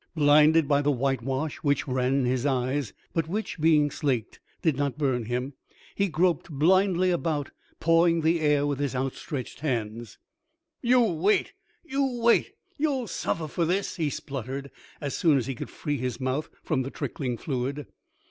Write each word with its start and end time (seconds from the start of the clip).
Blinded 0.15 0.67
by 0.67 0.81
the 0.81 0.89
whitewash 0.89 1.57
which 1.57 1.87
ran 1.87 2.11
in 2.15 2.25
his 2.25 2.43
eyes, 2.43 2.91
but 3.13 3.27
which, 3.27 3.59
being 3.59 3.91
slaked, 3.91 4.39
did 4.63 4.75
not 4.75 4.97
burn 4.97 5.25
him, 5.25 5.53
he 5.93 6.07
grouped 6.07 6.49
blindly 6.49 7.11
about, 7.11 7.51
pawing 7.79 8.21
the 8.21 8.39
air 8.39 8.65
with 8.65 8.79
his 8.79 8.95
outstretched 8.95 9.59
hands. 9.59 10.17
"You 10.81 11.01
wait! 11.01 11.53
You 11.83 12.19
wait! 12.19 12.53
You'll 12.79 13.05
suffer 13.05 13.47
for 13.47 13.63
this!" 13.63 13.97
he 13.97 14.09
spluttered, 14.09 14.71
as 14.99 15.15
soon 15.15 15.37
as 15.37 15.45
he 15.45 15.53
could 15.53 15.69
free 15.69 15.97
his 15.97 16.19
mouth 16.19 16.49
from 16.63 16.81
the 16.81 16.89
trickling 16.89 17.37
fluid. 17.37 17.85